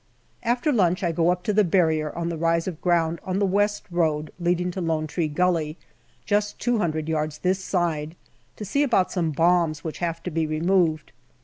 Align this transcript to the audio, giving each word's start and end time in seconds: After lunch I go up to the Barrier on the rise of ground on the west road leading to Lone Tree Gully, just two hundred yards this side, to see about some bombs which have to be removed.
After 0.41 0.71
lunch 0.73 1.03
I 1.03 1.11
go 1.11 1.29
up 1.29 1.43
to 1.43 1.53
the 1.53 1.63
Barrier 1.63 2.11
on 2.15 2.29
the 2.29 2.37
rise 2.39 2.67
of 2.67 2.81
ground 2.81 3.19
on 3.23 3.37
the 3.37 3.45
west 3.45 3.85
road 3.91 4.31
leading 4.39 4.71
to 4.71 4.81
Lone 4.81 5.05
Tree 5.05 5.27
Gully, 5.27 5.77
just 6.25 6.57
two 6.57 6.79
hundred 6.79 7.07
yards 7.07 7.37
this 7.37 7.63
side, 7.63 8.15
to 8.55 8.65
see 8.65 8.81
about 8.81 9.11
some 9.11 9.29
bombs 9.29 9.83
which 9.83 9.99
have 9.99 10.23
to 10.23 10.31
be 10.31 10.47
removed. 10.47 11.11